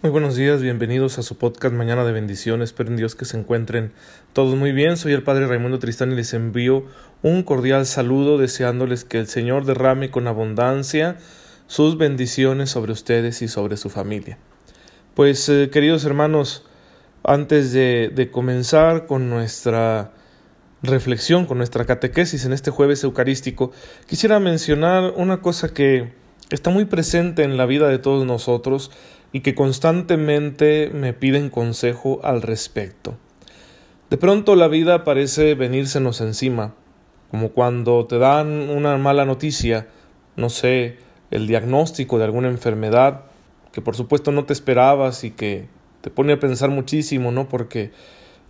Muy 0.00 0.12
buenos 0.12 0.36
días, 0.36 0.62
bienvenidos 0.62 1.18
a 1.18 1.24
su 1.24 1.36
podcast 1.38 1.74
Mañana 1.74 2.04
de 2.04 2.12
Bendiciones. 2.12 2.68
Espero 2.68 2.88
en 2.88 2.96
Dios 2.96 3.16
que 3.16 3.24
se 3.24 3.36
encuentren 3.36 3.90
todos 4.32 4.54
muy 4.54 4.70
bien. 4.70 4.96
Soy 4.96 5.12
el 5.12 5.24
Padre 5.24 5.48
Raimundo 5.48 5.80
Tristán 5.80 6.12
y 6.12 6.14
les 6.14 6.34
envío 6.34 6.84
un 7.22 7.42
cordial 7.42 7.84
saludo 7.84 8.38
deseándoles 8.38 9.04
que 9.04 9.18
el 9.18 9.26
Señor 9.26 9.64
derrame 9.64 10.12
con 10.12 10.28
abundancia 10.28 11.16
sus 11.66 11.98
bendiciones 11.98 12.70
sobre 12.70 12.92
ustedes 12.92 13.42
y 13.42 13.48
sobre 13.48 13.76
su 13.76 13.90
familia. 13.90 14.38
Pues 15.14 15.48
eh, 15.48 15.68
queridos 15.72 16.04
hermanos, 16.04 16.64
antes 17.24 17.72
de, 17.72 18.12
de 18.14 18.30
comenzar 18.30 19.06
con 19.06 19.28
nuestra 19.28 20.12
reflexión, 20.80 21.44
con 21.44 21.58
nuestra 21.58 21.86
catequesis 21.86 22.44
en 22.44 22.52
este 22.52 22.70
jueves 22.70 23.02
eucarístico, 23.02 23.72
quisiera 24.06 24.38
mencionar 24.38 25.14
una 25.16 25.40
cosa 25.42 25.70
que 25.74 26.12
está 26.50 26.70
muy 26.70 26.84
presente 26.84 27.42
en 27.42 27.56
la 27.56 27.66
vida 27.66 27.88
de 27.88 27.98
todos 27.98 28.24
nosotros, 28.24 28.90
y 29.32 29.40
que 29.40 29.54
constantemente 29.54 30.90
me 30.92 31.12
piden 31.12 31.50
consejo 31.50 32.20
al 32.22 32.42
respecto. 32.42 33.16
De 34.10 34.16
pronto 34.16 34.56
la 34.56 34.68
vida 34.68 35.04
parece 35.04 35.54
venírsenos 35.54 36.20
encima, 36.20 36.74
como 37.30 37.50
cuando 37.50 38.06
te 38.06 38.18
dan 38.18 38.70
una 38.70 38.96
mala 38.96 39.24
noticia, 39.24 39.88
no 40.36 40.48
sé, 40.48 40.96
el 41.30 41.46
diagnóstico 41.46 42.18
de 42.18 42.24
alguna 42.24 42.48
enfermedad 42.48 43.24
que 43.72 43.82
por 43.82 43.96
supuesto 43.96 44.32
no 44.32 44.44
te 44.44 44.52
esperabas 44.52 45.24
y 45.24 45.30
que 45.30 45.68
te 46.00 46.10
pone 46.10 46.32
a 46.32 46.40
pensar 46.40 46.70
muchísimo, 46.70 47.32
¿no? 47.32 47.48
Porque 47.48 47.92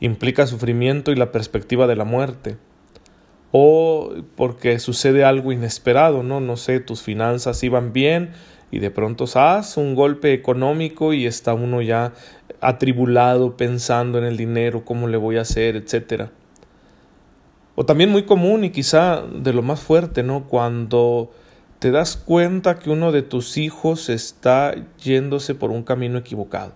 implica 0.01 0.47
sufrimiento 0.47 1.11
y 1.11 1.17
la 1.17 1.33
perspectiva 1.33 1.87
de 1.87 1.97
la 1.97 2.05
muerte. 2.05 2.57
O 3.51 4.13
porque 4.37 4.79
sucede 4.79 5.25
algo 5.25 5.53
inesperado, 5.53 6.23
¿no? 6.23 6.41
No 6.41 6.57
sé, 6.57 6.81
tus 6.81 7.03
finanzas 7.03 7.63
iban 7.65 7.93
bien 7.93 8.31
y 8.71 8.79
de 8.81 8.91
pronto 8.91 9.25
haz 9.35 9.77
un 9.77 9.95
golpe 9.95 10.33
económico 10.33 11.13
y 11.13 11.27
está 11.27 11.55
uno 11.55 11.81
ya 11.81 12.13
atribulado 12.61 13.57
pensando 13.57 14.19
en 14.19 14.25
el 14.25 14.37
dinero, 14.37 14.85
cómo 14.85 15.09
le 15.09 15.17
voy 15.17 15.39
a 15.39 15.43
hacer, 15.43 15.77
etcétera. 15.77 16.31
O 17.75 17.87
también 17.87 18.11
muy 18.11 18.25
común 18.25 18.65
y 18.65 18.71
quizá 18.71 19.23
de 19.23 19.53
lo 19.53 19.63
más 19.63 19.81
fuerte, 19.81 20.23
¿no? 20.23 20.49
Cuando 20.49 21.31
te 21.79 21.93
das 21.93 22.17
cuenta 22.17 22.79
que 22.79 22.91
uno 22.91 23.13
de 23.13 23.23
tus 23.23 23.57
hijos 23.57 24.09
está 24.09 24.75
yéndose 25.03 25.55
por 25.55 25.71
un 25.71 25.85
camino 25.85 26.19
equivocado. 26.19 26.73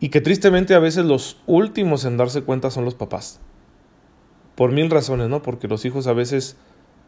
Y 0.00 0.08
que 0.08 0.20
tristemente 0.20 0.74
a 0.74 0.80
veces 0.80 1.04
los 1.04 1.38
últimos 1.46 2.04
en 2.04 2.16
darse 2.16 2.42
cuenta 2.42 2.70
son 2.70 2.84
los 2.84 2.94
papás. 2.94 3.40
Por 4.56 4.72
mil 4.72 4.90
razones, 4.90 5.28
¿no? 5.28 5.42
Porque 5.42 5.68
los 5.68 5.84
hijos 5.84 6.08
a 6.08 6.12
veces 6.12 6.56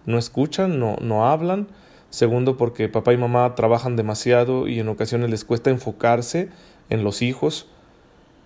no 0.07 0.17
escuchan, 0.17 0.79
no, 0.79 0.97
no 1.01 1.29
hablan, 1.29 1.67
Segundo, 2.11 2.57
porque 2.57 2.89
papá 2.89 3.13
y 3.13 3.17
mamá 3.17 3.55
trabajan 3.55 3.97
demasiado 3.97 4.69
y 4.69 4.81
en 4.81 4.89
ocasiones 4.89 5.31
les 5.31 5.45
cuesta 5.45 5.71
enfocarse 5.71 6.49
en 6.89 7.05
los 7.05 7.23
hijos. 7.23 7.69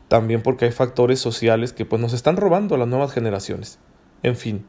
También 0.08 0.42
porque 0.42 0.64
hay 0.64 0.72
factores 0.72 1.20
sociales 1.20 1.72
que 1.72 1.84
pues 1.84 2.02
nos 2.02 2.12
están 2.12 2.36
robando 2.36 2.74
a 2.74 2.78
las 2.78 2.88
nuevas 2.88 3.12
generaciones. 3.12 3.78
En 4.22 4.34
fin, 4.36 4.64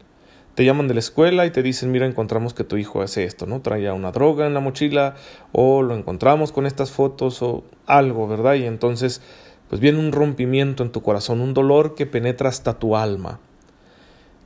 te 0.56 0.66
llaman 0.66 0.88
de 0.88 0.94
la 0.94 1.00
escuela 1.00 1.46
y 1.46 1.52
te 1.52 1.64
dicen, 1.64 1.92
mira, 1.92 2.06
encontramos 2.06 2.54
que 2.54 2.64
tu 2.64 2.78
hijo 2.78 3.02
hace 3.02 3.24
esto, 3.24 3.46
¿no? 3.46 3.62
Traía 3.62 3.94
una 3.94 4.12
droga 4.12 4.46
en 4.46 4.54
la 4.54 4.60
mochila 4.60 5.16
o 5.52 5.82
lo 5.82 5.96
encontramos 5.96 6.52
con 6.52 6.66
estas 6.66 6.92
fotos 6.92 7.42
o 7.42 7.64
algo, 7.88 8.28
¿verdad? 8.28 8.56
Y 8.56 8.66
entonces 8.66 9.22
pues 9.70 9.80
viene 9.80 10.00
un 10.00 10.12
rompimiento 10.12 10.84
en 10.84 10.92
tu 10.92 11.02
corazón, 11.02 11.40
un 11.40 11.54
dolor 11.54 11.96
que 11.96 12.06
penetra 12.06 12.50
hasta 12.50 12.78
tu 12.78 12.98
alma. 12.98 13.40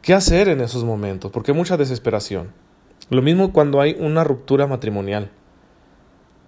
¿Qué 0.03 0.13
hacer 0.13 0.49
en 0.49 0.61
esos 0.61 0.83
momentos? 0.83 1.31
Porque 1.31 1.49
hay 1.49 1.57
mucha 1.57 1.77
desesperación. 1.77 2.49
Lo 3.09 3.22
mismo 3.22 3.53
cuando 3.53 3.81
hay 3.81 3.95
una 4.00 4.23
ruptura 4.23 4.66
matrimonial, 4.67 5.30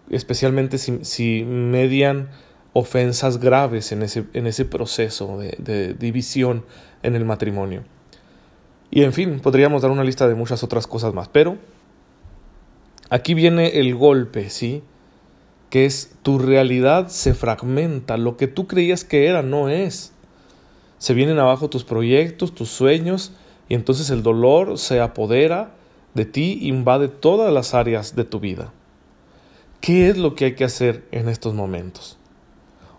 especialmente 0.09 0.77
si, 0.77 1.43
median 1.43 2.29
ofensas 2.73 3.39
graves 3.39 3.91
en 3.91 4.03
ese, 4.03 4.25
en 4.33 4.47
ese 4.47 4.65
proceso 4.65 5.37
de, 5.37 5.55
de 5.59 5.93
división 5.93 6.65
en 7.03 7.15
el 7.15 7.25
matrimonio. 7.25 7.83
Y 8.89 9.03
en 9.03 9.13
fin, 9.13 9.39
podríamos 9.39 9.81
dar 9.81 9.91
una 9.91 10.03
lista 10.03 10.27
de 10.27 10.35
muchas 10.35 10.63
otras 10.63 10.87
cosas 10.87 11.13
más, 11.13 11.27
pero 11.27 11.57
aquí 13.09 13.33
viene 13.33 13.79
el 13.79 13.95
golpe, 13.95 14.49
¿sí? 14.49 14.83
Que 15.69 15.85
es 15.85 16.15
tu 16.23 16.39
realidad 16.39 17.09
se 17.09 17.33
fragmenta, 17.33 18.17
lo 18.17 18.37
que 18.37 18.47
tú 18.47 18.67
creías 18.67 19.03
que 19.03 19.27
era 19.27 19.41
no 19.41 19.69
es. 19.69 20.13
Se 20.97 21.13
vienen 21.13 21.37
abajo 21.37 21.69
tus 21.69 21.83
proyectos, 21.83 22.55
tus 22.55 22.69
sueños, 22.69 23.33
y 23.69 23.75
entonces 23.75 24.09
el 24.09 24.23
dolor 24.23 24.77
se 24.77 25.01
apodera 25.01 25.73
de 26.13 26.25
ti 26.25 26.59
invade 26.63 27.07
todas 27.07 27.53
las 27.53 27.73
áreas 27.73 28.15
de 28.15 28.23
tu 28.23 28.39
vida. 28.39 28.73
¿Qué 29.81 30.09
es 30.09 30.17
lo 30.17 30.35
que 30.35 30.45
hay 30.45 30.55
que 30.55 30.63
hacer 30.63 31.05
en 31.11 31.29
estos 31.29 31.53
momentos? 31.53 32.17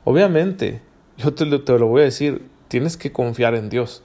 Obviamente, 0.04 0.80
yo 1.16 1.34
te 1.34 1.44
lo, 1.44 1.62
te 1.62 1.78
lo 1.78 1.88
voy 1.88 2.02
a 2.02 2.04
decir, 2.04 2.48
tienes 2.68 2.96
que 2.96 3.12
confiar 3.12 3.54
en 3.54 3.68
Dios. 3.68 4.02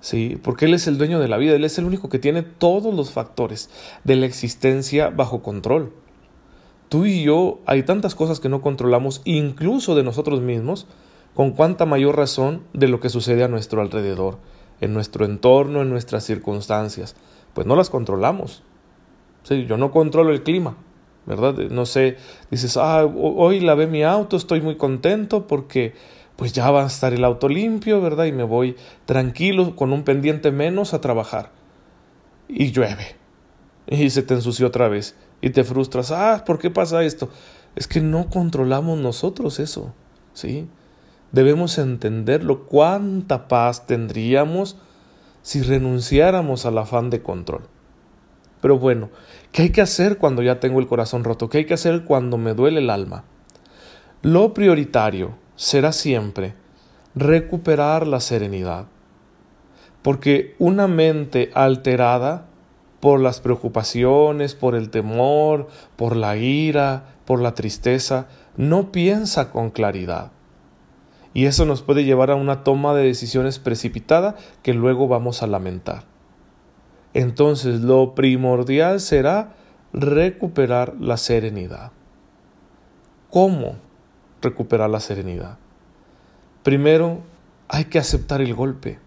Sí, 0.00 0.38
porque 0.42 0.66
Él 0.66 0.74
es 0.74 0.86
el 0.86 0.98
dueño 0.98 1.18
de 1.18 1.28
la 1.28 1.38
vida, 1.38 1.56
Él 1.56 1.64
es 1.64 1.78
el 1.78 1.86
único 1.86 2.08
que 2.08 2.18
tiene 2.18 2.42
todos 2.42 2.94
los 2.94 3.10
factores 3.10 3.70
de 4.04 4.16
la 4.16 4.26
existencia 4.26 5.08
bajo 5.08 5.42
control. 5.42 5.92
Tú 6.88 7.04
y 7.04 7.22
yo 7.22 7.60
hay 7.66 7.82
tantas 7.82 8.14
cosas 8.14 8.38
que 8.40 8.48
no 8.48 8.62
controlamos, 8.62 9.22
incluso 9.24 9.94
de 9.94 10.04
nosotros 10.04 10.40
mismos, 10.40 10.86
con 11.34 11.52
cuánta 11.52 11.84
mayor 11.84 12.16
razón 12.16 12.62
de 12.72 12.88
lo 12.88 13.00
que 13.00 13.08
sucede 13.08 13.42
a 13.42 13.48
nuestro 13.48 13.80
alrededor, 13.80 14.38
en 14.80 14.92
nuestro 14.94 15.24
entorno, 15.24 15.82
en 15.82 15.90
nuestras 15.90 16.24
circunstancias 16.24 17.16
pues 17.58 17.66
no 17.66 17.74
las 17.74 17.90
controlamos. 17.90 18.62
Sí, 19.42 19.66
yo 19.66 19.76
no 19.78 19.90
controlo 19.90 20.30
el 20.30 20.44
clima, 20.44 20.76
¿verdad? 21.26 21.54
No 21.54 21.86
sé, 21.86 22.16
dices, 22.52 22.76
ah, 22.76 23.04
hoy 23.04 23.58
lavé 23.58 23.88
mi 23.88 24.04
auto, 24.04 24.36
estoy 24.36 24.60
muy 24.60 24.76
contento 24.76 25.48
porque 25.48 25.92
pues 26.36 26.52
ya 26.52 26.70
va 26.70 26.84
a 26.84 26.86
estar 26.86 27.12
el 27.12 27.24
auto 27.24 27.48
limpio, 27.48 28.00
¿verdad? 28.00 28.26
Y 28.26 28.30
me 28.30 28.44
voy 28.44 28.76
tranquilo, 29.06 29.74
con 29.74 29.92
un 29.92 30.04
pendiente 30.04 30.52
menos 30.52 30.94
a 30.94 31.00
trabajar. 31.00 31.50
Y 32.46 32.70
llueve. 32.70 33.16
Y 33.88 34.08
se 34.10 34.22
te 34.22 34.34
ensució 34.34 34.68
otra 34.68 34.86
vez. 34.86 35.16
Y 35.40 35.50
te 35.50 35.64
frustras, 35.64 36.12
ah, 36.12 36.44
¿por 36.46 36.60
qué 36.60 36.70
pasa 36.70 37.02
esto? 37.02 37.28
Es 37.74 37.88
que 37.88 38.00
no 38.00 38.30
controlamos 38.30 39.00
nosotros 39.00 39.58
eso, 39.58 39.92
¿sí? 40.32 40.68
Debemos 41.32 41.76
entenderlo, 41.78 42.66
cuánta 42.66 43.48
paz 43.48 43.84
tendríamos 43.88 44.76
si 45.48 45.62
renunciáramos 45.62 46.66
al 46.66 46.76
afán 46.76 47.08
de 47.08 47.22
control. 47.22 47.62
Pero 48.60 48.78
bueno, 48.78 49.08
¿qué 49.50 49.62
hay 49.62 49.70
que 49.70 49.80
hacer 49.80 50.18
cuando 50.18 50.42
ya 50.42 50.60
tengo 50.60 50.78
el 50.78 50.86
corazón 50.86 51.24
roto? 51.24 51.48
¿Qué 51.48 51.56
hay 51.56 51.64
que 51.64 51.72
hacer 51.72 52.04
cuando 52.04 52.36
me 52.36 52.52
duele 52.52 52.80
el 52.80 52.90
alma? 52.90 53.24
Lo 54.20 54.52
prioritario 54.52 55.36
será 55.56 55.92
siempre 55.92 56.52
recuperar 57.14 58.06
la 58.06 58.20
serenidad. 58.20 58.88
Porque 60.02 60.54
una 60.58 60.86
mente 60.86 61.50
alterada 61.54 62.44
por 63.00 63.18
las 63.18 63.40
preocupaciones, 63.40 64.54
por 64.54 64.74
el 64.74 64.90
temor, 64.90 65.68
por 65.96 66.14
la 66.14 66.36
ira, 66.36 67.14
por 67.24 67.40
la 67.40 67.54
tristeza, 67.54 68.26
no 68.58 68.92
piensa 68.92 69.50
con 69.50 69.70
claridad 69.70 70.30
y 71.38 71.46
eso 71.46 71.64
nos 71.64 71.82
puede 71.82 72.02
llevar 72.02 72.32
a 72.32 72.34
una 72.34 72.64
toma 72.64 72.94
de 72.94 73.04
decisiones 73.04 73.60
precipitada 73.60 74.34
que 74.64 74.74
luego 74.74 75.06
vamos 75.06 75.40
a 75.40 75.46
lamentar. 75.46 76.02
Entonces 77.14 77.80
lo 77.80 78.16
primordial 78.16 78.98
será 78.98 79.54
recuperar 79.92 80.96
la 80.98 81.16
serenidad. 81.16 81.92
¿Cómo 83.30 83.76
recuperar 84.42 84.90
la 84.90 84.98
serenidad? 84.98 85.58
Primero, 86.64 87.20
hay 87.68 87.84
que 87.84 88.00
aceptar 88.00 88.40
el 88.40 88.52
golpe. 88.52 88.98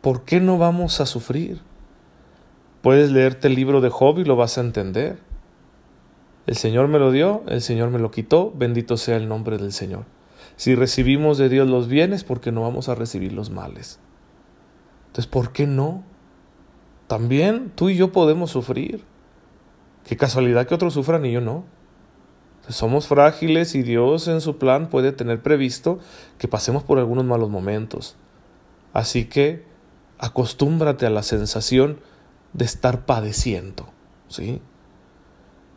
¿Por 0.00 0.24
qué 0.24 0.40
no 0.40 0.58
vamos 0.58 1.00
a 1.00 1.06
sufrir? 1.06 1.60
Puedes 2.82 3.12
leerte 3.12 3.46
el 3.46 3.54
libro 3.54 3.80
de 3.80 3.90
Job 3.90 4.18
y 4.18 4.24
lo 4.24 4.34
vas 4.34 4.58
a 4.58 4.62
entender. 4.62 5.20
El 6.48 6.56
Señor 6.56 6.88
me 6.88 6.98
lo 6.98 7.12
dio, 7.12 7.44
el 7.46 7.62
Señor 7.62 7.90
me 7.90 8.00
lo 8.00 8.10
quitó, 8.10 8.50
bendito 8.50 8.96
sea 8.96 9.16
el 9.16 9.28
nombre 9.28 9.58
del 9.58 9.72
Señor. 9.72 10.15
Si 10.56 10.74
recibimos 10.74 11.38
de 11.38 11.48
Dios 11.48 11.68
los 11.68 11.86
bienes, 11.86 12.24
¿por 12.24 12.40
qué 12.40 12.50
no 12.50 12.62
vamos 12.62 12.88
a 12.88 12.94
recibir 12.94 13.32
los 13.32 13.50
males? 13.50 14.00
Entonces, 15.08 15.26
¿por 15.26 15.52
qué 15.52 15.66
no? 15.66 16.02
También 17.06 17.70
tú 17.74 17.88
y 17.88 17.96
yo 17.96 18.10
podemos 18.10 18.50
sufrir. 18.50 19.04
Qué 20.06 20.16
casualidad 20.16 20.66
que 20.66 20.74
otros 20.74 20.94
sufran 20.94 21.24
y 21.24 21.32
yo 21.32 21.40
no. 21.40 21.64
somos 22.68 23.06
frágiles 23.06 23.74
y 23.74 23.82
Dios 23.82 24.28
en 24.28 24.40
su 24.40 24.56
plan 24.56 24.88
puede 24.88 25.12
tener 25.12 25.40
previsto 25.40 26.00
que 26.38 26.48
pasemos 26.48 26.82
por 26.82 26.98
algunos 26.98 27.24
malos 27.24 27.50
momentos. 27.50 28.16
Así 28.92 29.26
que 29.26 29.64
acostúmbrate 30.18 31.06
a 31.06 31.10
la 31.10 31.22
sensación 31.22 32.00
de 32.54 32.64
estar 32.64 33.04
padeciendo, 33.04 33.88
¿sí? 34.28 34.62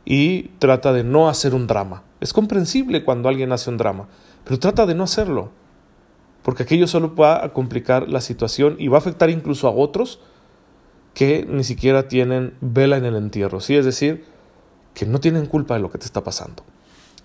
Y 0.06 0.50
trata 0.60 0.94
de 0.94 1.04
no 1.04 1.28
hacer 1.28 1.54
un 1.54 1.68
drama. 1.68 2.04
Es 2.22 2.34
comprensible 2.34 3.04
cuando 3.04 3.30
alguien 3.30 3.52
hace 3.52 3.70
un 3.70 3.78
drama, 3.78 4.08
pero 4.44 4.60
trata 4.60 4.86
de 4.86 4.96
no 4.96 5.04
hacerlo, 5.04 5.52
porque 6.44 6.64
aquello 6.64 6.88
solo 6.88 7.16
va 7.16 7.44
a 7.44 7.54
complicar 7.54 8.10
la 8.10 8.22
situación 8.22 8.76
y 8.80 8.88
va 8.88 8.98
a 8.98 9.00
afectar 9.00 9.30
incluso 9.30 9.68
a 9.68 9.72
otros 9.72 10.20
que 11.14 11.46
ni 11.50 11.64
siquiera 11.64 12.08
tienen 12.08 12.54
vela 12.62 12.98
en 12.98 13.06
el 13.06 13.16
entierro, 13.16 13.60
¿sí? 13.60 13.76
Es 13.76 13.86
decir, 13.86 14.26
que 14.94 15.06
no 15.06 15.20
tienen 15.20 15.46
culpa 15.46 15.76
de 15.76 15.82
lo 15.82 15.92
que 15.92 15.98
te 15.98 16.06
está 16.06 16.24
pasando. 16.24 16.64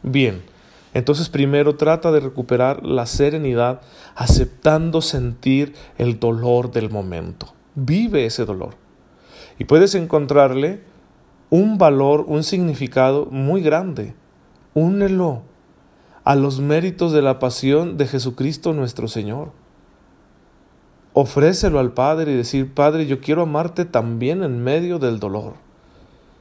Bien, 0.02 0.43
entonces 0.94 1.28
primero 1.28 1.76
trata 1.76 2.12
de 2.12 2.20
recuperar 2.20 2.84
la 2.84 3.06
serenidad 3.06 3.81
aceptando 4.14 5.00
sentir 5.00 5.75
el 5.99 6.20
dolor 6.20 6.70
del 6.70 6.90
momento. 6.90 7.55
Vive 7.75 8.26
ese 8.26 8.44
dolor. 8.44 8.76
Y 9.58 9.64
puedes 9.64 9.94
encontrarle 9.94 10.82
un 11.50 11.78
valor, 11.78 12.25
un 12.26 12.43
significado 12.43 13.26
muy 13.26 13.61
grande. 13.61 14.14
Únelo 14.75 15.43
a 16.25 16.35
los 16.35 16.61
méritos 16.61 17.12
de 17.12 17.23
la 17.23 17.38
pasión 17.38 17.99
de 17.99 18.06
Jesucristo 18.06 18.73
nuestro 18.73 19.09
Señor. 19.09 19.53
Ofrécelo 21.12 21.79
al 21.79 21.93
Padre 21.93 22.32
y 22.32 22.37
decir, 22.37 22.73
Padre, 22.73 23.06
yo 23.06 23.21
quiero 23.21 23.43
amarte 23.43 23.85
también 23.85 24.43
en 24.43 24.65
medio 24.65 24.99
del 24.99 25.21
dolor. 25.21 25.55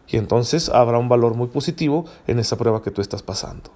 Y 0.07 0.17
entonces 0.17 0.69
habrá 0.69 0.97
un 0.97 1.09
valor 1.09 1.35
muy 1.35 1.47
positivo 1.47 2.05
en 2.27 2.39
esa 2.39 2.57
prueba 2.57 2.81
que 2.81 2.91
tú 2.91 3.01
estás 3.01 3.21
pasando. 3.21 3.69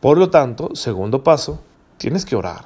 Por 0.00 0.18
lo 0.18 0.30
tanto, 0.30 0.74
segundo 0.74 1.22
paso, 1.22 1.60
tienes 1.96 2.24
que 2.24 2.36
orar. 2.36 2.64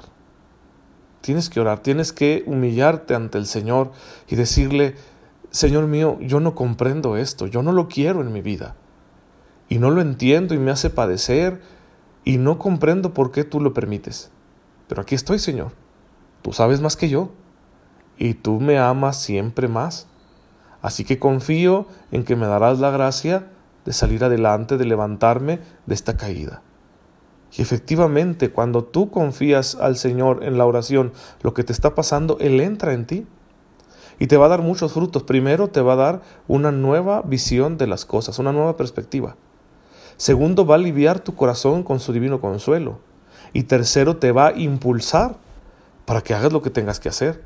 Tienes 1.21 1.49
que 1.49 1.59
orar, 1.59 1.79
tienes 1.79 2.13
que 2.13 2.43
humillarte 2.45 3.15
ante 3.15 3.37
el 3.37 3.45
Señor 3.45 3.91
y 4.27 4.35
decirle, 4.35 4.95
Señor 5.49 5.87
mío, 5.87 6.17
yo 6.21 6.39
no 6.39 6.55
comprendo 6.55 7.17
esto, 7.17 7.47
yo 7.47 7.63
no 7.63 7.71
lo 7.71 7.87
quiero 7.87 8.21
en 8.21 8.31
mi 8.31 8.41
vida. 8.41 8.75
Y 9.67 9.79
no 9.79 9.89
lo 9.89 10.01
entiendo 10.01 10.53
y 10.53 10.59
me 10.59 10.71
hace 10.71 10.89
padecer 10.89 11.61
y 12.25 12.37
no 12.37 12.59
comprendo 12.59 13.13
por 13.13 13.31
qué 13.31 13.45
tú 13.45 13.61
lo 13.61 13.73
permites. 13.73 14.31
Pero 14.87 15.01
aquí 15.01 15.15
estoy, 15.15 15.39
Señor. 15.39 15.71
Tú 16.41 16.51
sabes 16.51 16.81
más 16.81 16.97
que 16.97 17.07
yo 17.07 17.29
y 18.17 18.33
tú 18.33 18.59
me 18.59 18.77
amas 18.77 19.21
siempre 19.21 19.67
más. 19.67 20.07
Así 20.81 21.05
que 21.05 21.19
confío 21.19 21.87
en 22.11 22.25
que 22.25 22.35
me 22.35 22.47
darás 22.47 22.79
la 22.79 22.91
gracia 22.91 23.51
de 23.85 23.93
salir 23.93 24.23
adelante, 24.23 24.77
de 24.77 24.85
levantarme 24.85 25.59
de 25.85 25.95
esta 25.95 26.17
caída. 26.17 26.61
Y 27.57 27.61
efectivamente, 27.61 28.51
cuando 28.51 28.83
tú 28.83 29.09
confías 29.11 29.75
al 29.75 29.95
Señor 29.95 30.43
en 30.43 30.57
la 30.57 30.65
oración 30.65 31.13
lo 31.41 31.53
que 31.53 31.63
te 31.63 31.71
está 31.71 31.95
pasando, 31.95 32.37
Él 32.39 32.59
entra 32.59 32.93
en 32.93 33.05
ti 33.05 33.27
y 34.19 34.27
te 34.27 34.37
va 34.37 34.47
a 34.47 34.49
dar 34.49 34.61
muchos 34.61 34.93
frutos. 34.93 35.23
Primero, 35.23 35.69
te 35.69 35.81
va 35.81 35.93
a 35.93 35.97
dar 35.97 36.21
una 36.47 36.71
nueva 36.71 37.21
visión 37.21 37.77
de 37.77 37.87
las 37.87 38.05
cosas, 38.05 38.39
una 38.39 38.51
nueva 38.51 38.75
perspectiva. 38.75 39.37
Segundo, 40.17 40.65
va 40.65 40.75
a 40.75 40.77
aliviar 40.77 41.19
tu 41.19 41.35
corazón 41.35 41.83
con 41.83 41.99
su 41.99 42.13
divino 42.13 42.39
consuelo. 42.39 42.99
Y 43.53 43.63
tercero, 43.63 44.17
te 44.17 44.31
va 44.31 44.47
a 44.47 44.57
impulsar 44.57 45.37
para 46.05 46.21
que 46.21 46.33
hagas 46.33 46.53
lo 46.53 46.61
que 46.61 46.69
tengas 46.69 46.99
que 46.99 47.09
hacer 47.09 47.43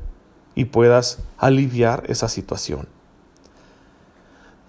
y 0.56 0.66
puedas 0.66 1.20
aliviar 1.38 2.04
esa 2.08 2.28
situación. 2.28 2.88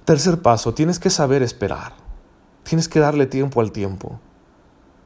Tercer 0.04 0.40
paso, 0.40 0.74
tienes 0.74 0.98
que 0.98 1.10
saber 1.10 1.42
esperar. 1.42 1.92
Tienes 2.62 2.88
que 2.88 3.00
darle 3.00 3.26
tiempo 3.26 3.60
al 3.60 3.72
tiempo. 3.72 4.20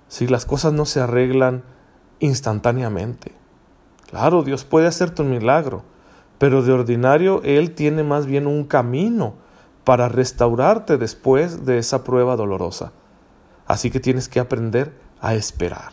Si 0.09 0.27
las 0.27 0.45
cosas 0.45 0.73
no 0.73 0.85
se 0.85 1.01
arreglan 1.01 1.63
instantáneamente. 2.21 3.33
Claro, 4.09 4.43
Dios 4.43 4.65
puede 4.65 4.87
hacerte 4.87 5.23
un 5.23 5.31
milagro, 5.31 5.83
pero 6.39 6.63
de 6.63 6.73
ordinario 6.73 7.43
Él 7.43 7.75
tiene 7.75 8.03
más 8.03 8.27
bien 8.27 8.47
un 8.47 8.65
camino 8.65 9.35
para 9.85 10.09
restaurarte 10.09 10.97
después 10.97 11.65
de 11.67 11.79
esa 11.79 12.05
prueba 12.05 12.37
dolorosa. 12.37 12.93
Así 13.67 13.91
que 13.91 14.01
tienes 14.01 14.29
que 14.29 14.41
aprender 14.41 14.93
a 15.21 15.35
esperar. 15.35 15.93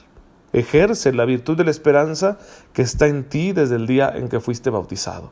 Ejerce 0.54 1.14
la 1.14 1.26
virtud 1.26 1.58
de 1.58 1.64
la 1.64 1.72
esperanza 1.72 2.38
que 2.74 2.82
está 2.82 3.08
en 3.08 3.24
ti 3.24 3.54
desde 3.54 3.76
el 3.76 3.88
día 3.88 4.12
en 4.14 4.28
que 4.28 4.42
fuiste 4.42 4.70
bautizado, 4.70 5.32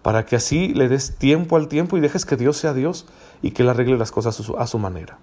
para 0.00 0.24
que 0.24 0.36
así 0.36 0.72
le 0.72 0.88
des 0.88 1.18
tiempo 1.18 1.56
al 1.56 1.68
tiempo 1.68 1.96
y 1.96 2.00
dejes 2.00 2.24
que 2.24 2.36
Dios 2.36 2.56
sea 2.56 2.72
Dios 2.72 3.06
y 3.42 3.50
que 3.50 3.62
Él 3.62 3.68
arregle 3.68 3.98
las 3.98 4.10
cosas 4.10 4.40
a 4.58 4.66
su, 4.66 4.78
manera. 4.78 5.18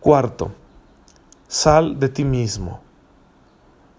Cuarto, 0.00 0.52
sal 1.46 2.00
de 2.00 2.08
ti 2.08 2.24
mismo. 2.24 2.80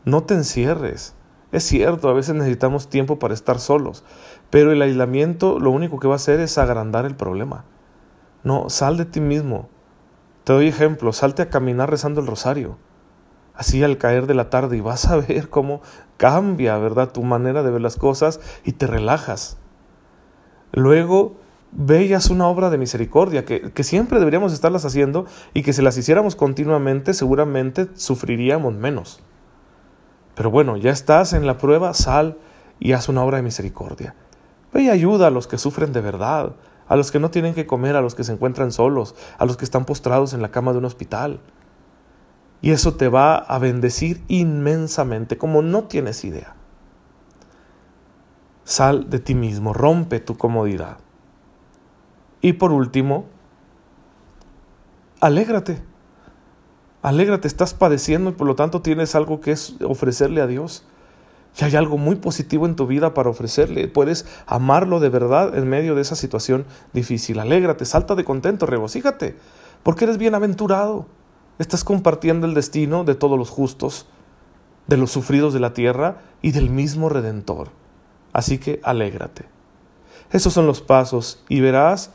No 0.03 0.23
te 0.23 0.33
encierres. 0.33 1.13
Es 1.51 1.63
cierto, 1.63 2.09
a 2.09 2.13
veces 2.13 2.35
necesitamos 2.35 2.89
tiempo 2.89 3.19
para 3.19 3.33
estar 3.33 3.59
solos, 3.59 4.03
pero 4.49 4.71
el 4.71 4.81
aislamiento 4.81 5.59
lo 5.59 5.71
único 5.71 5.99
que 5.99 6.07
va 6.07 6.13
a 6.13 6.17
hacer 6.17 6.39
es 6.39 6.57
agrandar 6.57 7.05
el 7.05 7.15
problema. 7.15 7.65
No, 8.43 8.69
sal 8.69 8.97
de 8.97 9.05
ti 9.05 9.19
mismo. 9.19 9.69
Te 10.43 10.53
doy 10.53 10.67
ejemplo, 10.67 11.13
salte 11.13 11.41
a 11.41 11.49
caminar 11.49 11.89
rezando 11.89 12.21
el 12.21 12.27
rosario 12.27 12.77
así 13.59 13.83
al 13.83 13.97
caer 13.97 14.25
de 14.25 14.33
la 14.33 14.49
tarde 14.49 14.77
y 14.77 14.81
vas 14.81 15.05
a 15.07 15.17
ver 15.17 15.49
cómo 15.51 15.81
cambia, 16.15 16.77
¿verdad?, 16.77 17.11
tu 17.11 17.23
manera 17.23 17.61
de 17.61 17.69
ver 17.69 17.81
las 17.81 17.97
cosas 17.97 18.39
y 18.63 18.71
te 18.71 18.87
relajas. 18.87 19.57
Luego, 20.71 21.35
veías 21.73 22.29
una 22.29 22.47
obra 22.47 22.69
de 22.69 22.77
misericordia 22.77 23.43
que, 23.43 23.71
que 23.73 23.83
siempre 23.83 24.19
deberíamos 24.19 24.53
estarlas 24.53 24.85
haciendo 24.85 25.25
y 25.53 25.61
que 25.61 25.73
si 25.73 25.81
las 25.81 25.97
hiciéramos 25.97 26.37
continuamente 26.37 27.13
seguramente 27.13 27.89
sufriríamos 27.95 28.73
menos. 28.75 29.21
Pero 30.39 30.51
bueno, 30.51 30.77
ya 30.77 30.91
estás 30.91 31.33
en 31.33 31.45
la 31.45 31.57
prueba, 31.57 31.93
sal 31.93 32.37
y 32.79 32.93
haz 32.93 33.09
una 33.09 33.25
obra 33.25 33.35
de 33.35 33.43
misericordia. 33.43 34.15
Ve 34.71 34.83
y 34.83 34.89
ayuda 34.89 35.27
a 35.27 35.31
los 35.31 35.47
que 35.47 35.57
sufren 35.57 35.91
de 35.91 35.99
verdad, 35.99 36.55
a 36.87 36.95
los 36.95 37.11
que 37.11 37.19
no 37.19 37.29
tienen 37.29 37.53
que 37.53 37.67
comer, 37.67 37.97
a 37.97 38.01
los 38.01 38.15
que 38.15 38.23
se 38.23 38.31
encuentran 38.31 38.71
solos, 38.71 39.15
a 39.37 39.43
los 39.43 39.57
que 39.57 39.65
están 39.65 39.83
postrados 39.83 40.33
en 40.33 40.41
la 40.41 40.49
cama 40.49 40.71
de 40.71 40.77
un 40.77 40.85
hospital. 40.85 41.41
Y 42.61 42.71
eso 42.71 42.93
te 42.93 43.09
va 43.09 43.35
a 43.35 43.59
bendecir 43.59 44.23
inmensamente, 44.29 45.37
como 45.37 45.61
no 45.61 45.83
tienes 45.83 46.23
idea. 46.23 46.55
Sal 48.63 49.09
de 49.09 49.19
ti 49.19 49.35
mismo, 49.35 49.73
rompe 49.73 50.21
tu 50.21 50.37
comodidad. 50.37 50.99
Y 52.39 52.53
por 52.53 52.71
último, 52.71 53.25
alégrate. 55.19 55.88
Alégrate, 57.01 57.47
estás 57.47 57.73
padeciendo 57.73 58.29
y 58.29 58.33
por 58.33 58.45
lo 58.45 58.55
tanto 58.55 58.81
tienes 58.81 59.15
algo 59.15 59.39
que 59.39 59.51
es 59.51 59.75
ofrecerle 59.83 60.41
a 60.41 60.47
Dios. 60.47 60.83
Y 61.59 61.63
hay 61.63 61.75
algo 61.75 61.97
muy 61.97 62.15
positivo 62.15 62.65
en 62.65 62.75
tu 62.75 62.87
vida 62.87 63.13
para 63.13 63.29
ofrecerle. 63.29 63.87
Puedes 63.87 64.25
amarlo 64.45 64.99
de 64.99 65.09
verdad 65.09 65.57
en 65.57 65.67
medio 65.67 65.95
de 65.95 66.01
esa 66.01 66.15
situación 66.15 66.65
difícil. 66.93 67.39
Alégrate, 67.39 67.85
salta 67.85 68.15
de 68.15 68.25
contento, 68.25 68.65
regocíjate, 68.65 69.35
porque 69.83 70.05
eres 70.05 70.17
bienaventurado. 70.17 71.07
Estás 71.57 71.83
compartiendo 71.83 72.47
el 72.47 72.53
destino 72.53 73.03
de 73.03 73.15
todos 73.15 73.37
los 73.37 73.49
justos, 73.49 74.05
de 74.87 74.97
los 74.97 75.11
sufridos 75.11 75.53
de 75.53 75.59
la 75.59 75.73
tierra 75.73 76.21
y 76.41 76.51
del 76.51 76.69
mismo 76.69 77.09
Redentor. 77.09 77.69
Así 78.33 78.57
que 78.57 78.79
alégrate. 78.83 79.45
Esos 80.31 80.53
son 80.53 80.67
los 80.67 80.81
pasos 80.81 81.43
y 81.49 81.59
verás 81.61 82.11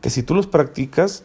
que 0.00 0.10
si 0.10 0.22
tú 0.22 0.34
los 0.34 0.46
practicas, 0.46 1.24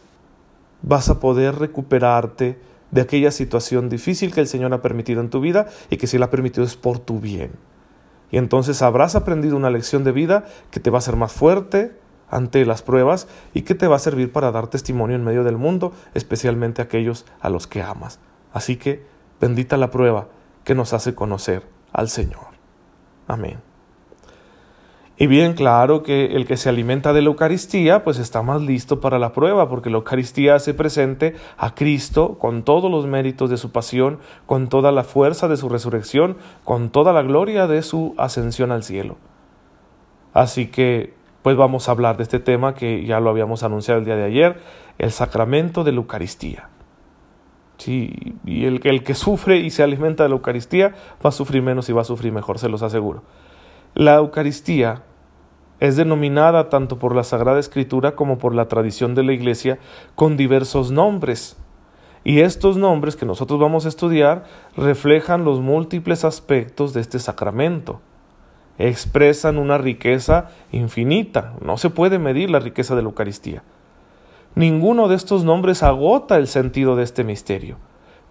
vas 0.82 1.10
a 1.10 1.20
poder 1.20 1.56
recuperarte 1.56 2.60
de 2.92 3.02
aquella 3.02 3.32
situación 3.32 3.90
difícil 3.90 4.34
que 4.34 4.42
el 4.42 4.48
Señor 4.48 4.74
ha 4.74 4.82
permitido 4.82 5.22
en 5.22 5.30
tu 5.30 5.42
vida 5.42 5.68
y 5.90 5.98
que 5.98 6.08
si 6.08 6.18
la 6.18 6.26
ha 6.26 6.30
permitido 6.30 6.66
es 6.66 6.76
por 6.76 7.00
tu 7.00 7.20
bien. 7.20 7.52
Y 8.32 8.38
entonces 8.38 8.82
habrás 8.82 9.16
aprendido 9.16 9.56
una 9.56 9.70
lección 9.70 10.04
de 10.04 10.12
vida 10.12 10.46
que 10.72 10.80
te 10.80 10.90
va 10.90 10.98
a 10.98 11.00
hacer 11.00 11.16
más 11.16 11.32
fuerte, 11.32 11.94
ante 12.30 12.66
las 12.66 12.82
pruebas 12.82 13.28
y 13.54 13.62
que 13.62 13.76
te 13.76 13.88
va 13.88 13.96
a 13.96 14.00
servir 14.00 14.32
para 14.32 14.52
dar 14.52 14.68
testimonio 14.68 15.16
en 15.16 15.24
medio 15.24 15.44
del 15.44 15.58
mundo, 15.58 15.94
especialmente 16.14 16.82
aquellos 16.82 17.26
a 17.40 17.50
los 17.50 17.68
que 17.68 17.82
amas. 17.82 18.20
Así 18.54 18.78
que 18.78 19.06
bendita 19.40 19.78
la 19.78 19.92
prueba 19.92 20.28
que 20.64 20.76
nos 20.76 20.94
hace 20.94 21.16
conocer 21.16 21.64
al 21.94 22.10
Señor. 22.10 22.48
Amén. 23.28 23.60
Y 25.20 25.26
bien 25.26 25.54
claro 25.54 26.04
que 26.04 26.36
el 26.36 26.46
que 26.46 26.58
se 26.58 26.70
alimenta 26.70 27.12
de 27.12 27.24
la 27.24 27.30
Eucaristía 27.30 28.04
pues 28.04 28.20
está 28.20 28.44
más 28.44 28.62
listo 28.62 29.02
para 29.02 29.18
la 29.18 29.34
prueba, 29.34 29.68
porque 29.68 29.90
la 29.90 29.98
Eucaristía 29.98 30.54
hace 30.54 30.76
presente 30.76 31.36
a 31.58 31.74
Cristo 31.74 32.38
con 32.38 32.62
todos 32.62 32.92
los 32.92 33.08
méritos 33.08 33.50
de 33.50 33.58
su 33.58 33.72
pasión, 33.72 34.20
con 34.46 34.70
toda 34.70 34.92
la 34.92 35.04
fuerza 35.04 35.48
de 35.48 35.58
su 35.58 35.70
resurrección, 35.70 36.38
con 36.64 36.92
toda 36.92 37.14
la 37.14 37.24
gloria 37.24 37.66
de 37.66 37.82
su 37.82 38.14
ascensión 38.18 38.72
al 38.72 38.84
cielo. 38.84 39.18
Así 40.34 40.68
que 40.68 41.16
pues 41.42 41.58
vamos 41.58 41.90
a 41.90 41.94
hablar 41.94 42.18
de 42.18 42.24
este 42.24 42.40
tema 42.40 42.76
que 42.76 43.04
ya 43.04 43.20
lo 43.20 43.32
habíamos 43.32 43.64
anunciado 43.64 44.00
el 44.00 44.06
día 44.06 44.18
de 44.18 44.26
ayer, 44.26 44.60
el 45.00 45.12
sacramento 45.12 45.84
de 45.84 45.94
la 45.94 45.98
Eucaristía. 45.98 46.70
Sí, 47.78 48.36
y 48.46 48.66
el, 48.66 48.82
el 48.84 49.04
que 49.04 49.16
sufre 49.16 49.58
y 49.58 49.72
se 49.72 49.82
alimenta 49.82 50.24
de 50.24 50.30
la 50.30 50.36
Eucaristía 50.36 50.94
va 51.26 51.30
a 51.30 51.32
sufrir 51.32 51.64
menos 51.64 51.90
y 51.90 51.94
va 51.94 52.02
a 52.02 52.06
sufrir 52.06 52.32
mejor, 52.32 52.60
se 52.60 52.70
los 52.70 52.84
aseguro. 52.84 53.24
La 53.94 54.16
Eucaristía 54.16 55.04
es 55.80 55.96
denominada 55.96 56.70
tanto 56.70 57.00
por 57.00 57.16
la 57.16 57.24
Sagrada 57.24 57.60
Escritura 57.60 58.16
como 58.16 58.38
por 58.38 58.56
la 58.56 58.68
tradición 58.68 59.16
de 59.16 59.24
la 59.24 59.34
Iglesia 59.34 59.80
con 60.16 60.38
diversos 60.38 60.92
nombres. 60.92 61.58
Y 62.24 62.42
estos 62.42 62.78
nombres 62.78 63.16
que 63.16 63.26
nosotros 63.26 63.60
vamos 63.60 63.86
a 63.86 63.90
estudiar 63.90 64.44
reflejan 64.76 65.46
los 65.46 65.62
múltiples 65.62 66.26
aspectos 66.26 66.94
de 66.94 67.02
este 67.02 67.20
sacramento 67.20 68.02
expresan 68.78 69.58
una 69.58 69.78
riqueza 69.78 70.50
infinita. 70.72 71.54
No 71.62 71.78
se 71.78 71.90
puede 71.90 72.20
medir 72.20 72.50
la 72.50 72.60
riqueza 72.60 72.96
de 72.96 73.02
la 73.02 73.10
Eucaristía. 73.10 73.64
Ninguno 74.56 75.08
de 75.08 75.16
estos 75.16 75.44
nombres 75.44 75.84
agota 75.84 76.38
el 76.38 76.48
sentido 76.48 76.96
de 76.96 77.04
este 77.04 77.24
misterio, 77.24 77.78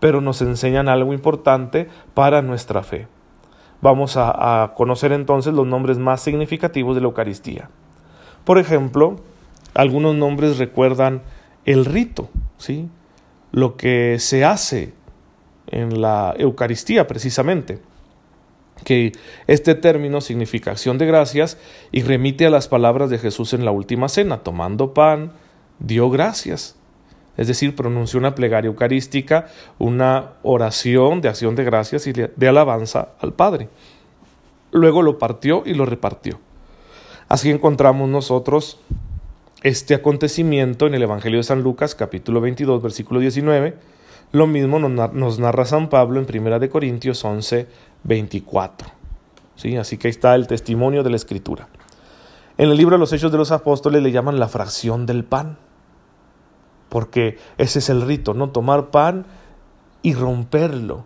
pero 0.00 0.20
nos 0.20 0.42
enseñan 0.42 0.88
algo 0.88 1.12
importante 1.12 1.88
para 2.14 2.42
nuestra 2.42 2.82
fe. 2.82 3.06
Vamos 3.83 4.16
a, 4.16 4.73
conocer 4.76 5.12
entonces 5.12 5.52
los 5.54 5.66
nombres 5.66 5.99
más 5.99 6.21
significativos 6.21 6.95
de 6.95 7.00
la 7.00 7.09
Eucaristía. 7.09 7.71
Por 8.45 8.59
ejemplo, 8.59 9.16
algunos 9.75 10.14
nombres 10.14 10.59
recuerdan 10.59 11.23
el 11.64 11.85
rito, 11.85 12.28
¿sí? 12.59 12.88
lo 13.52 13.76
que 13.76 14.18
se 14.18 14.45
hace 14.45 14.92
en 15.66 16.00
la 16.00 16.35
Eucaristía 16.38 17.06
precisamente 17.06 17.80
que 18.85 19.12
este 19.47 19.75
término 19.75 20.21
significa 20.21 20.71
acción 20.71 20.99
de 20.99 21.06
gracias 21.06 21.59
y 21.92 22.02
remite 22.02 22.47
a 22.47 22.50
las 22.50 22.68
palabras 22.68 23.11
de 23.11 23.18
Jesús 23.18 23.54
en 23.54 23.64
la 23.64 23.71
última 23.71 24.09
cena, 24.09 24.38
tomando 24.38 24.92
pan, 24.92 25.33
dio 25.78 26.11
gracias. 26.11 26.76
Es 27.36 27.48
decir, 27.48 27.76
pronunció 27.76 28.18
una 28.18 28.34
plegaria 28.34 28.68
eucarística, 28.68 29.46
una 29.78 30.32
oración 30.42 31.20
de 31.20 31.28
acción 31.28 31.54
de 31.54 31.64
gracias 31.64 32.06
y 32.06 32.12
de 32.12 32.48
alabanza 32.48 33.08
al 33.20 33.32
Padre. 33.32 33.68
Luego 34.72 35.02
lo 35.02 35.18
partió 35.18 35.62
y 35.64 35.74
lo 35.74 35.86
repartió. 35.86 36.38
Así 37.28 37.50
encontramos 37.50 38.08
nosotros 38.08 38.78
este 39.62 39.94
acontecimiento 39.94 40.86
en 40.86 40.94
el 40.94 41.02
Evangelio 41.02 41.38
de 41.38 41.42
San 41.42 41.62
Lucas, 41.62 41.94
capítulo 41.94 42.40
22, 42.40 42.82
versículo 42.82 43.20
19. 43.20 43.74
Lo 44.32 44.46
mismo 44.46 44.78
nos 44.78 45.38
narra 45.38 45.64
San 45.64 45.88
Pablo 45.88 46.20
en 46.20 46.46
1 46.46 46.70
Corintios 46.70 47.24
11, 47.24 47.66
24. 48.04 48.88
¿Sí? 49.56 49.76
Así 49.76 49.96
que 49.96 50.08
ahí 50.08 50.10
está 50.10 50.34
el 50.34 50.46
testimonio 50.46 51.02
de 51.02 51.10
la 51.10 51.16
Escritura. 51.16 51.68
En 52.58 52.70
el 52.70 52.76
libro 52.76 52.96
de 52.96 53.00
los 53.00 53.12
Hechos 53.12 53.32
de 53.32 53.38
los 53.38 53.50
Apóstoles 53.50 54.02
le 54.02 54.12
llaman 54.12 54.38
la 54.38 54.48
fracción 54.48 55.06
del 55.06 55.24
pan, 55.24 55.58
porque 56.96 57.36
ese 57.58 57.80
es 57.80 57.90
el 57.90 58.00
rito, 58.00 58.32
¿no? 58.32 58.48
Tomar 58.48 58.86
pan 58.86 59.26
y 60.00 60.14
romperlo, 60.14 61.04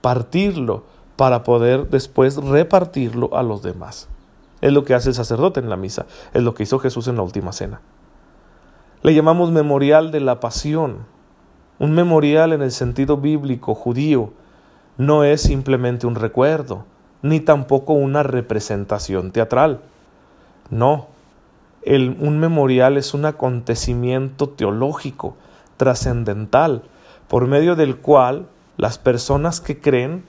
partirlo, 0.00 0.82
para 1.14 1.44
poder 1.44 1.90
después 1.90 2.34
repartirlo 2.38 3.30
a 3.36 3.44
los 3.44 3.62
demás. 3.62 4.08
Es 4.60 4.72
lo 4.72 4.84
que 4.84 4.94
hace 4.94 5.10
el 5.10 5.14
sacerdote 5.14 5.60
en 5.60 5.70
la 5.70 5.76
misa, 5.76 6.06
es 6.34 6.42
lo 6.42 6.54
que 6.54 6.64
hizo 6.64 6.80
Jesús 6.80 7.06
en 7.06 7.14
la 7.14 7.22
última 7.22 7.52
cena. 7.52 7.80
Le 9.02 9.14
llamamos 9.14 9.52
memorial 9.52 10.10
de 10.10 10.18
la 10.18 10.40
pasión, 10.40 11.06
un 11.78 11.92
memorial 11.92 12.52
en 12.52 12.62
el 12.62 12.72
sentido 12.72 13.18
bíblico 13.18 13.76
judío, 13.76 14.32
no 14.96 15.22
es 15.22 15.40
simplemente 15.40 16.08
un 16.08 16.16
recuerdo, 16.16 16.84
ni 17.22 17.38
tampoco 17.38 17.92
una 17.92 18.24
representación 18.24 19.30
teatral. 19.30 19.82
No, 20.68 21.06
un 21.96 22.38
memorial 22.38 22.96
es 22.96 23.14
un 23.14 23.24
acontecimiento 23.24 24.48
teológico, 24.48 25.36
trascendental, 25.76 26.82
por 27.28 27.46
medio 27.46 27.76
del 27.76 27.96
cual 27.96 28.48
las 28.76 28.98
personas 28.98 29.60
que 29.60 29.80
creen 29.80 30.24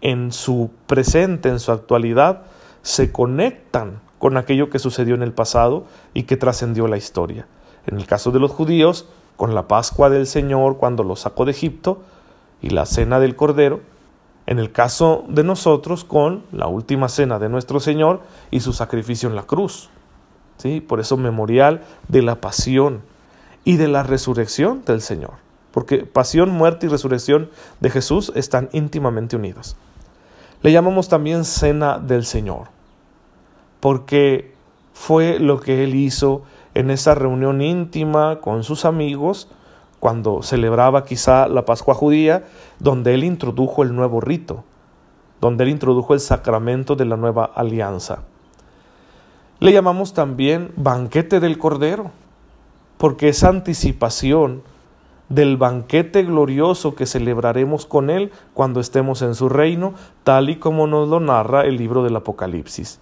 en 0.00 0.32
su 0.32 0.70
presente, 0.86 1.48
en 1.48 1.60
su 1.60 1.72
actualidad, 1.72 2.42
se 2.82 3.12
conectan 3.12 4.00
con 4.18 4.36
aquello 4.36 4.70
que 4.70 4.78
sucedió 4.78 5.14
en 5.14 5.22
el 5.22 5.32
pasado 5.32 5.84
y 6.14 6.24
que 6.24 6.36
trascendió 6.36 6.88
la 6.88 6.96
historia. 6.96 7.46
En 7.86 7.96
el 7.96 8.06
caso 8.06 8.30
de 8.30 8.40
los 8.40 8.50
judíos, 8.50 9.08
con 9.36 9.54
la 9.54 9.68
Pascua 9.68 10.10
del 10.10 10.26
Señor 10.26 10.76
cuando 10.76 11.02
los 11.02 11.20
sacó 11.20 11.44
de 11.44 11.52
Egipto, 11.52 12.02
y 12.60 12.70
la 12.70 12.86
cena 12.86 13.18
del 13.18 13.34
Cordero, 13.34 13.80
en 14.46 14.58
el 14.58 14.72
caso 14.72 15.24
de 15.28 15.44
nosotros 15.44 16.04
con 16.04 16.44
la 16.52 16.68
última 16.68 17.08
cena 17.08 17.38
de 17.38 17.48
nuestro 17.48 17.80
Señor 17.80 18.22
y 18.50 18.60
su 18.60 18.72
sacrificio 18.72 19.28
en 19.28 19.36
la 19.36 19.42
cruz. 19.42 19.90
¿Sí? 20.58 20.80
Por 20.80 21.00
eso 21.00 21.16
memorial 21.16 21.82
de 22.08 22.22
la 22.22 22.40
pasión 22.40 23.02
y 23.64 23.76
de 23.76 23.88
la 23.88 24.02
resurrección 24.02 24.84
del 24.84 25.00
Señor. 25.00 25.34
Porque 25.72 25.98
pasión, 25.98 26.50
muerte 26.50 26.86
y 26.86 26.88
resurrección 26.88 27.50
de 27.80 27.90
Jesús 27.90 28.32
están 28.34 28.68
íntimamente 28.72 29.36
unidos. 29.36 29.76
Le 30.62 30.70
llamamos 30.70 31.08
también 31.08 31.44
cena 31.44 31.98
del 31.98 32.24
Señor, 32.24 32.68
porque 33.80 34.54
fue 34.92 35.40
lo 35.40 35.58
que 35.60 35.82
Él 35.82 35.94
hizo 35.94 36.42
en 36.74 36.90
esa 36.90 37.14
reunión 37.14 37.60
íntima 37.60 38.40
con 38.40 38.64
sus 38.64 38.84
amigos, 38.84 39.48
cuando 40.00 40.42
celebraba 40.42 41.04
quizá 41.04 41.46
la 41.48 41.64
Pascua 41.64 41.94
judía, 41.94 42.44
donde 42.80 43.14
él 43.14 43.24
introdujo 43.24 43.82
el 43.82 43.94
nuevo 43.94 44.20
rito, 44.20 44.64
donde 45.40 45.64
él 45.64 45.70
introdujo 45.70 46.14
el 46.14 46.20
sacramento 46.20 46.96
de 46.96 47.04
la 47.04 47.16
nueva 47.16 47.44
alianza. 47.44 48.22
Le 49.62 49.70
llamamos 49.70 50.12
también 50.12 50.72
banquete 50.74 51.38
del 51.38 51.56
Cordero, 51.56 52.10
porque 52.98 53.28
es 53.28 53.44
anticipación 53.44 54.64
del 55.28 55.56
banquete 55.56 56.24
glorioso 56.24 56.96
que 56.96 57.06
celebraremos 57.06 57.86
con 57.86 58.10
Él 58.10 58.32
cuando 58.54 58.80
estemos 58.80 59.22
en 59.22 59.36
su 59.36 59.48
reino, 59.48 59.94
tal 60.24 60.50
y 60.50 60.56
como 60.56 60.88
nos 60.88 61.08
lo 61.08 61.20
narra 61.20 61.64
el 61.64 61.76
libro 61.76 62.02
del 62.02 62.16
Apocalipsis. 62.16 62.98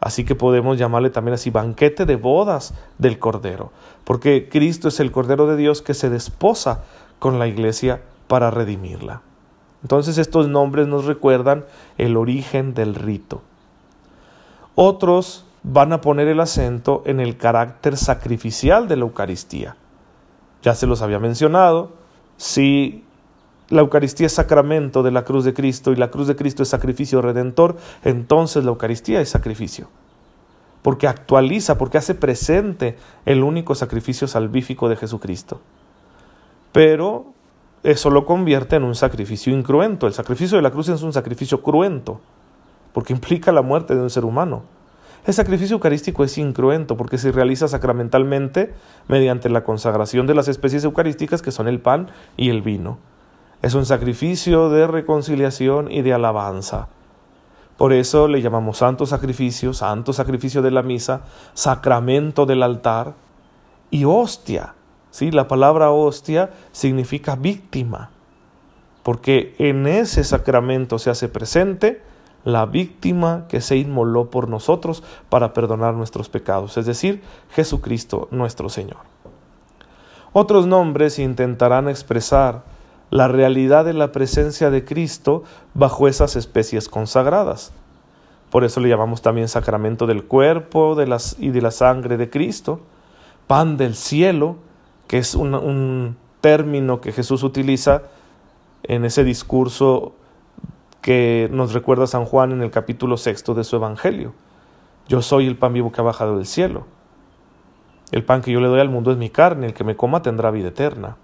Así 0.00 0.24
que 0.24 0.34
podemos 0.34 0.78
llamarle 0.78 1.10
también 1.10 1.34
así 1.34 1.50
banquete 1.50 2.06
de 2.06 2.16
bodas 2.16 2.72
del 2.96 3.18
Cordero, 3.18 3.70
porque 4.04 4.48
Cristo 4.48 4.88
es 4.88 5.00
el 5.00 5.12
Cordero 5.12 5.46
de 5.46 5.58
Dios 5.58 5.82
que 5.82 5.92
se 5.92 6.08
desposa 6.08 6.84
con 7.18 7.38
la 7.38 7.46
iglesia 7.46 8.00
para 8.26 8.50
redimirla. 8.50 9.20
Entonces 9.82 10.16
estos 10.16 10.48
nombres 10.48 10.88
nos 10.88 11.04
recuerdan 11.04 11.66
el 11.98 12.16
origen 12.16 12.72
del 12.72 12.94
rito. 12.94 13.42
Otros 14.74 15.44
van 15.62 15.92
a 15.92 16.00
poner 16.00 16.28
el 16.28 16.40
acento 16.40 17.02
en 17.06 17.20
el 17.20 17.36
carácter 17.36 17.96
sacrificial 17.96 18.88
de 18.88 18.96
la 18.96 19.02
Eucaristía. 19.02 19.76
Ya 20.62 20.74
se 20.74 20.86
los 20.86 21.02
había 21.02 21.18
mencionado, 21.18 21.92
si 22.36 23.04
la 23.68 23.80
Eucaristía 23.80 24.26
es 24.26 24.32
sacramento 24.32 25.02
de 25.02 25.10
la 25.10 25.24
cruz 25.24 25.44
de 25.44 25.54
Cristo 25.54 25.92
y 25.92 25.96
la 25.96 26.10
cruz 26.10 26.26
de 26.26 26.36
Cristo 26.36 26.62
es 26.62 26.68
sacrificio 26.68 27.20
redentor, 27.20 27.76
entonces 28.02 28.64
la 28.64 28.70
Eucaristía 28.70 29.20
es 29.20 29.28
sacrificio. 29.28 29.88
Porque 30.82 31.06
actualiza, 31.06 31.76
porque 31.76 31.98
hace 31.98 32.14
presente 32.14 32.96
el 33.26 33.42
único 33.42 33.74
sacrificio 33.74 34.26
salvífico 34.26 34.88
de 34.88 34.96
Jesucristo. 34.96 35.60
Pero 36.72 37.34
eso 37.82 38.10
lo 38.10 38.24
convierte 38.24 38.76
en 38.76 38.84
un 38.84 38.94
sacrificio 38.94 39.52
incruento. 39.52 40.06
El 40.06 40.12
sacrificio 40.12 40.56
de 40.56 40.62
la 40.62 40.70
cruz 40.70 40.88
es 40.88 41.02
un 41.02 41.12
sacrificio 41.12 41.62
cruento, 41.62 42.20
porque 42.92 43.12
implica 43.12 43.52
la 43.52 43.62
muerte 43.62 43.94
de 43.94 44.00
un 44.00 44.10
ser 44.10 44.24
humano. 44.24 44.62
El 45.26 45.34
sacrificio 45.34 45.74
eucarístico 45.74 46.24
es 46.24 46.38
incruento 46.38 46.96
porque 46.96 47.18
se 47.18 47.32
realiza 47.32 47.68
sacramentalmente 47.68 48.72
mediante 49.08 49.48
la 49.50 49.64
consagración 49.64 50.26
de 50.26 50.34
las 50.34 50.48
especies 50.48 50.84
eucarísticas 50.84 51.42
que 51.42 51.50
son 51.50 51.68
el 51.68 51.80
pan 51.80 52.08
y 52.36 52.50
el 52.50 52.62
vino. 52.62 52.98
Es 53.60 53.74
un 53.74 53.84
sacrificio 53.84 54.70
de 54.70 54.86
reconciliación 54.86 55.90
y 55.90 56.02
de 56.02 56.14
alabanza. 56.14 56.88
Por 57.76 57.92
eso 57.92 58.26
le 58.26 58.42
llamamos 58.42 58.78
santo 58.78 59.06
sacrificio, 59.06 59.72
santo 59.72 60.12
sacrificio 60.12 60.62
de 60.62 60.70
la 60.70 60.82
misa, 60.82 61.22
sacramento 61.54 62.46
del 62.46 62.62
altar 62.62 63.14
y 63.90 64.04
hostia. 64.04 64.74
¿sí? 65.10 65.30
La 65.30 65.46
palabra 65.46 65.90
hostia 65.90 66.50
significa 66.72 67.36
víctima, 67.36 68.10
porque 69.02 69.54
en 69.58 69.86
ese 69.86 70.24
sacramento 70.24 70.98
se 70.98 71.10
hace 71.10 71.28
presente 71.28 72.02
la 72.48 72.64
víctima 72.64 73.44
que 73.48 73.60
se 73.60 73.76
inmoló 73.76 74.30
por 74.30 74.48
nosotros 74.48 75.02
para 75.28 75.52
perdonar 75.52 75.92
nuestros 75.92 76.30
pecados, 76.30 76.78
es 76.78 76.86
decir, 76.86 77.22
Jesucristo 77.50 78.26
nuestro 78.30 78.70
Señor. 78.70 79.00
Otros 80.32 80.66
nombres 80.66 81.18
intentarán 81.18 81.88
expresar 81.88 82.64
la 83.10 83.28
realidad 83.28 83.84
de 83.84 83.92
la 83.92 84.12
presencia 84.12 84.70
de 84.70 84.84
Cristo 84.84 85.42
bajo 85.74 86.08
esas 86.08 86.36
especies 86.36 86.88
consagradas. 86.88 87.72
Por 88.50 88.64
eso 88.64 88.80
le 88.80 88.88
llamamos 88.88 89.20
también 89.20 89.48
sacramento 89.48 90.06
del 90.06 90.24
cuerpo 90.24 90.94
de 90.94 91.06
las, 91.06 91.36
y 91.38 91.50
de 91.50 91.60
la 91.60 91.70
sangre 91.70 92.16
de 92.16 92.30
Cristo, 92.30 92.80
pan 93.46 93.76
del 93.76 93.94
cielo, 93.94 94.56
que 95.06 95.18
es 95.18 95.34
un, 95.34 95.54
un 95.54 96.16
término 96.40 97.02
que 97.02 97.12
Jesús 97.12 97.42
utiliza 97.42 98.04
en 98.84 99.04
ese 99.04 99.22
discurso 99.22 100.14
que 101.08 101.48
nos 101.50 101.72
recuerda 101.72 102.06
San 102.06 102.26
Juan 102.26 102.52
en 102.52 102.60
el 102.60 102.70
capítulo 102.70 103.16
sexto 103.16 103.54
de 103.54 103.64
su 103.64 103.76
Evangelio. 103.76 104.34
Yo 105.08 105.22
soy 105.22 105.46
el 105.46 105.56
pan 105.56 105.72
vivo 105.72 105.90
que 105.90 106.02
ha 106.02 106.04
bajado 106.04 106.36
del 106.36 106.44
cielo. 106.44 106.84
El 108.12 108.26
pan 108.26 108.42
que 108.42 108.52
yo 108.52 108.60
le 108.60 108.68
doy 108.68 108.78
al 108.78 108.90
mundo 108.90 109.10
es 109.10 109.16
mi 109.16 109.30
carne, 109.30 109.68
el 109.68 109.72
que 109.72 109.84
me 109.84 109.96
coma 109.96 110.20
tendrá 110.20 110.50
vida 110.50 110.68
eterna. 110.68 111.16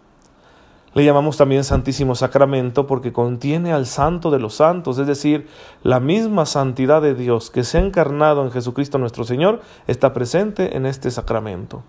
Le 0.95 1.05
llamamos 1.05 1.37
también 1.37 1.65
Santísimo 1.65 2.15
Sacramento 2.15 2.87
porque 2.87 3.13
contiene 3.13 3.75
al 3.75 3.85
Santo 3.85 4.31
de 4.31 4.39
los 4.39 4.55
Santos, 4.55 4.97
es 4.97 5.07
decir, 5.07 5.49
la 5.83 6.01
misma 6.01 6.47
santidad 6.47 7.03
de 7.03 7.15
Dios 7.15 7.51
que 7.51 7.63
se 7.63 7.77
ha 7.77 7.83
encarnado 7.83 8.43
en 8.43 8.53
Jesucristo 8.53 8.97
nuestro 8.97 9.25
Señor 9.25 9.61
está 9.87 10.15
presente 10.15 10.79
en 10.79 10.87
este 10.87 11.11
sacramento. 11.11 11.83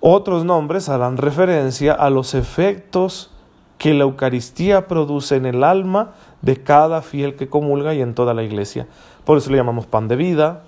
Otros 0.00 0.44
nombres 0.44 0.88
harán 0.88 1.18
referencia 1.18 1.92
a 1.92 2.10
los 2.10 2.34
efectos 2.34 3.30
que 3.78 3.94
la 3.94 4.04
Eucaristía 4.04 4.86
produce 4.86 5.36
en 5.36 5.46
el 5.46 5.64
alma 5.64 6.12
de 6.42 6.62
cada 6.62 7.02
fiel 7.02 7.36
que 7.36 7.48
comulga 7.48 7.94
y 7.94 8.00
en 8.00 8.14
toda 8.14 8.34
la 8.34 8.42
iglesia. 8.42 8.86
Por 9.24 9.38
eso 9.38 9.50
le 9.50 9.56
llamamos 9.56 9.86
pan 9.86 10.08
de 10.08 10.16
vida, 10.16 10.62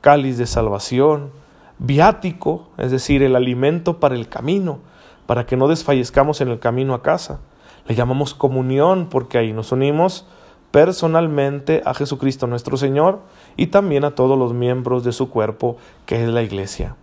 cáliz 0.00 0.38
de 0.38 0.46
salvación, 0.46 1.30
viático, 1.78 2.68
es 2.78 2.90
decir, 2.90 3.22
el 3.22 3.36
alimento 3.36 4.00
para 4.00 4.14
el 4.14 4.28
camino 4.28 4.78
para 5.26 5.44
que 5.44 5.56
no 5.56 5.68
desfallezcamos 5.68 6.40
en 6.40 6.48
el 6.48 6.58
camino 6.58 6.94
a 6.94 7.02
casa. 7.02 7.40
Le 7.86 7.94
llamamos 7.94 8.34
comunión 8.34 9.08
porque 9.10 9.38
ahí 9.38 9.52
nos 9.52 9.72
unimos 9.72 10.26
personalmente 10.70 11.82
a 11.84 11.94
Jesucristo 11.94 12.46
nuestro 12.46 12.76
Señor 12.76 13.20
y 13.56 13.68
también 13.68 14.04
a 14.04 14.14
todos 14.14 14.38
los 14.38 14.52
miembros 14.52 15.04
de 15.04 15.12
su 15.12 15.30
cuerpo 15.30 15.76
que 16.06 16.22
es 16.22 16.28
la 16.28 16.42
iglesia. 16.42 16.96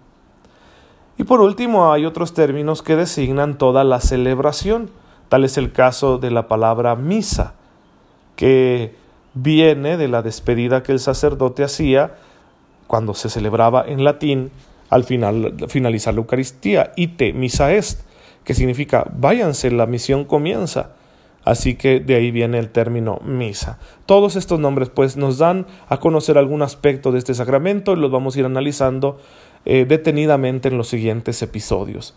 Y 1.17 1.25
por 1.25 1.41
último 1.41 1.91
hay 1.91 2.05
otros 2.05 2.33
términos 2.33 2.81
que 2.81 2.95
designan 2.95 3.57
toda 3.57 3.83
la 3.83 3.99
celebración. 3.99 4.89
Tal 5.33 5.45
es 5.45 5.57
el 5.57 5.71
caso 5.71 6.19
de 6.19 6.29
la 6.29 6.47
palabra 6.47 6.95
misa, 6.95 7.55
que 8.35 8.93
viene 9.33 9.97
de 9.97 10.07
la 10.07 10.21
despedida 10.21 10.83
que 10.83 10.91
el 10.91 10.99
sacerdote 10.99 11.63
hacía 11.63 12.17
cuando 12.85 13.15
se 13.15 13.29
celebraba 13.29 13.83
en 13.83 14.03
latín 14.03 14.51
al 14.91 15.05
final, 15.05 15.55
finalizar 15.69 16.13
la 16.13 16.19
Eucaristía, 16.19 16.91
ite 16.95 17.33
misa 17.33 17.73
est, 17.73 18.01
que 18.43 18.53
significa 18.53 19.07
váyanse, 19.11 19.71
la 19.71 19.87
misión 19.87 20.25
comienza. 20.25 20.91
Así 21.43 21.73
que 21.73 21.99
de 21.99 22.13
ahí 22.13 22.29
viene 22.29 22.59
el 22.59 22.69
término 22.69 23.19
misa. 23.25 23.79
Todos 24.05 24.35
estos 24.35 24.59
nombres 24.59 24.91
pues 24.91 25.17
nos 25.17 25.39
dan 25.39 25.65
a 25.89 25.97
conocer 25.97 26.37
algún 26.37 26.61
aspecto 26.61 27.11
de 27.11 27.17
este 27.17 27.33
sacramento 27.33 27.93
y 27.93 27.95
los 27.95 28.11
vamos 28.11 28.35
a 28.35 28.39
ir 28.41 28.45
analizando 28.45 29.19
eh, 29.65 29.85
detenidamente 29.89 30.67
en 30.67 30.77
los 30.77 30.89
siguientes 30.89 31.41
episodios. 31.41 32.13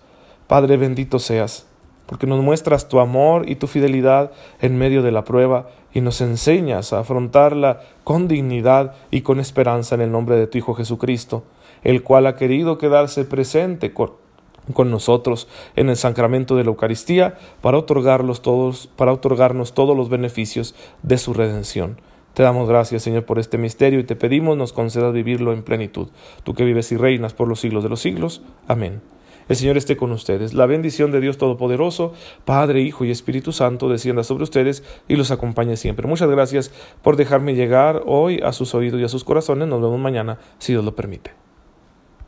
Padre 0.49 0.77
bendito 0.77 1.19
seas, 1.19 1.67
porque 2.07 2.27
nos 2.27 2.43
muestras 2.43 2.89
tu 2.89 3.01
amor 3.01 3.49
y 3.49 3.57
tu 3.57 3.67
fidelidad 3.67 4.31
en 4.61 4.79
medio 4.79 5.03
de 5.03 5.13
la 5.13 5.25
prueba 5.25 5.69
y 5.93 6.01
nos 6.01 6.21
enseñas 6.21 6.93
a 6.93 7.01
afrontarla 7.01 7.81
con 8.05 8.29
dignidad 8.29 8.95
y 9.11 9.23
con 9.23 9.41
esperanza 9.41 9.95
en 9.95 10.01
el 10.03 10.13
nombre 10.13 10.37
de 10.37 10.47
tu 10.47 10.59
Hijo 10.59 10.75
Jesucristo, 10.75 11.45
el 11.83 12.03
cual 12.03 12.27
ha 12.27 12.37
querido 12.37 12.79
quedarse 12.79 13.25
presente 13.25 13.93
con 13.93 14.91
nosotros 14.91 15.49
en 15.75 15.89
el 15.89 15.97
sacramento 15.97 16.57
de 16.57 16.65
la 16.65 16.71
Eucaristía 16.71 17.39
para, 17.61 17.79
otorgarlos 17.79 18.43
todos, 18.43 18.89
para 18.97 19.13
otorgarnos 19.13 19.75
todos 19.75 19.97
los 19.97 20.09
beneficios 20.09 20.75
de 21.03 21.19
su 21.19 21.35
redención. 21.35 22.01
Te 22.35 22.43
damos 22.43 22.69
gracias, 22.69 23.03
Señor, 23.03 23.25
por 23.25 23.39
este 23.39 23.57
misterio 23.57 23.99
y 23.99 24.05
te 24.05 24.15
pedimos 24.15 24.59
nos 24.59 24.75
concedas 24.75 25.15
vivirlo 25.15 25.55
en 25.55 25.63
plenitud. 25.63 26.09
Tú 26.45 26.53
que 26.53 26.65
vives 26.65 26.93
y 26.93 26.99
reinas 26.99 27.33
por 27.33 27.49
los 27.49 27.61
siglos 27.61 27.83
de 27.83 27.89
los 27.89 28.01
siglos. 28.01 28.43
Amén. 28.69 29.01
El 29.49 29.57
Señor 29.57 29.77
esté 29.77 29.97
con 29.97 30.13
ustedes. 30.13 30.55
La 30.55 30.67
bendición 30.67 31.13
de 31.13 31.21
Dios 31.21 31.39
Todopoderoso, 31.39 32.13
Padre, 32.45 32.81
Hijo 32.81 33.05
y 33.05 33.11
Espíritu 33.11 33.53
Santo, 33.53 33.89
descienda 33.89 34.25
sobre 34.25 34.45
ustedes 34.45 34.83
y 35.09 35.17
los 35.17 35.31
acompañe 35.31 35.77
siempre. 35.77 36.09
Muchas 36.09 36.29
gracias 36.29 36.73
por 37.03 37.17
dejarme 37.17 37.55
llegar 37.55 38.03
hoy 38.07 38.41
a 38.43 38.53
sus 38.53 38.75
oídos 38.75 39.01
y 39.01 39.05
a 39.05 39.09
sus 39.09 39.25
corazones. 39.25 39.69
Nos 39.69 39.81
vemos 39.81 40.01
mañana, 40.01 40.39
si 40.59 40.73
Dios 40.73 40.85
lo 40.85 40.97
permite. 40.97 41.46